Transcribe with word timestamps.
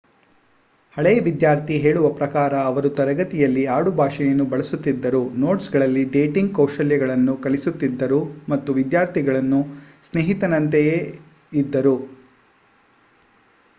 ಹಳೆಯ 0.97 1.17
ವಿದ್ಯಾರ್ಥಿ 1.19 1.75
ಹೇಳುವ 1.79 2.07
ಪ್ರಕಾರ 2.13 2.53
ಅವರು 2.69 2.89
'ತರಗತಿಯಲ್ಲಿ 2.91 3.63
ಆಡುಭಾಷೆಯನ್ನು 3.71 4.45
ಬಳಸುತ್ತಿದ್ದರು 4.45 5.21
ನೋಟ್ಸ್‌ಗಳಲ್ಲಿ 5.37 6.03
ಡೇಟಿಂಗ್ 6.11 6.55
ಕೌಶಲ್ಯಗಳನ್ನು 6.55 7.35
ಕಲಿಸುತ್ತಿದ್ದರು 7.43 8.19
ಮತ್ತು 8.49 8.73
ವಿದ್ಯಾರ್ಥಿಗಳ 8.79 9.37
ಸ್ನೇಹಿತನಂತೆಯೇ 10.07 10.97
ಇದ್ದರು' 11.55 11.95